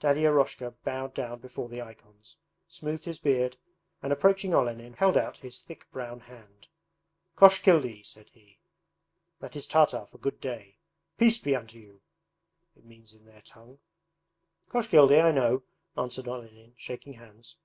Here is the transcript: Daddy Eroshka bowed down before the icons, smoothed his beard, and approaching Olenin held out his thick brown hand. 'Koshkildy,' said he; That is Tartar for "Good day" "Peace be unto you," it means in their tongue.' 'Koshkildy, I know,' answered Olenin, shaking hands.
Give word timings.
Daddy 0.00 0.22
Eroshka 0.24 0.70
bowed 0.84 1.12
down 1.12 1.40
before 1.40 1.68
the 1.68 1.82
icons, 1.82 2.38
smoothed 2.66 3.04
his 3.04 3.18
beard, 3.18 3.58
and 4.02 4.10
approaching 4.10 4.54
Olenin 4.54 4.94
held 4.94 5.18
out 5.18 5.36
his 5.36 5.58
thick 5.58 5.84
brown 5.90 6.20
hand. 6.20 6.68
'Koshkildy,' 7.36 8.06
said 8.06 8.30
he; 8.30 8.58
That 9.40 9.54
is 9.54 9.66
Tartar 9.66 10.06
for 10.06 10.16
"Good 10.16 10.40
day" 10.40 10.78
"Peace 11.18 11.36
be 11.36 11.54
unto 11.54 11.78
you," 11.78 12.00
it 12.74 12.86
means 12.86 13.12
in 13.12 13.26
their 13.26 13.42
tongue.' 13.42 13.78
'Koshkildy, 14.70 15.20
I 15.22 15.30
know,' 15.30 15.62
answered 15.94 16.26
Olenin, 16.26 16.72
shaking 16.78 17.12
hands. 17.12 17.56